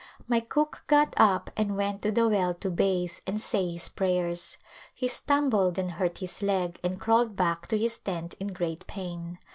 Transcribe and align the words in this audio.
My 0.27 0.39
cook 0.39 0.83
got 0.87 1.13
up 1.17 1.51
and 1.55 1.77
went 1.77 2.01
to 2.01 2.11
the 2.11 2.27
well 2.27 2.55
to 2.55 2.71
bathe 2.71 3.13
and 3.27 3.39
say 3.39 3.69
his 3.69 3.87
prayers. 3.87 4.57
He 4.95 5.07
stumbled 5.07 5.77
and 5.77 5.91
hurt 5.91 6.17
his 6.17 6.41
leg 6.41 6.79
and 6.83 6.99
crawled 6.99 7.35
back 7.35 7.67
to 7.67 7.77
his 7.77 7.99
tent 7.99 8.33
in 8.39 8.47
great 8.47 8.87
pain. 8.87 9.37